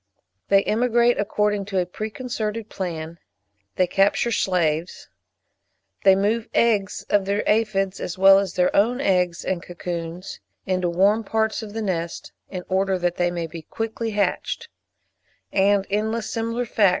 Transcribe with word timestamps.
They 0.49 0.63
emigrate 0.63 1.19
according 1.19 1.65
to 1.65 1.77
a 1.79 1.85
preconcerted 1.85 2.69
plan. 2.69 3.19
They 3.75 3.85
capture 3.85 4.31
slaves. 4.31 5.09
They 6.03 6.15
move 6.15 6.45
the 6.45 6.57
eggs 6.57 7.05
of 7.11 7.25
their 7.25 7.47
aphides, 7.47 7.99
as 7.99 8.17
well 8.17 8.39
as 8.39 8.55
their 8.55 8.75
own 8.75 8.99
eggs 8.99 9.45
and 9.45 9.61
cocoons, 9.61 10.39
into 10.65 10.89
warm 10.89 11.23
parts 11.23 11.61
of 11.61 11.73
the 11.73 11.83
nest, 11.83 12.31
in 12.49 12.63
order 12.67 12.97
that 12.97 13.17
they 13.17 13.29
may 13.29 13.45
be 13.45 13.61
quickly 13.61 14.09
hatched; 14.09 14.69
and 15.53 15.85
endless 15.91 16.31
similar 16.31 16.65
facts 16.65 16.71
could 16.71 16.75
be 16.75 16.75
given. 16.77 16.89